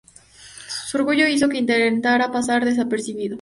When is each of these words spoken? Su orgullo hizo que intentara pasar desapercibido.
Su 0.87 0.97
orgullo 0.97 1.27
hizo 1.27 1.47
que 1.47 1.57
intentara 1.59 2.31
pasar 2.31 2.65
desapercibido. 2.65 3.29